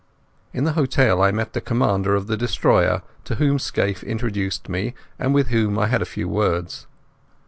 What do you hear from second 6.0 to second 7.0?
a few words.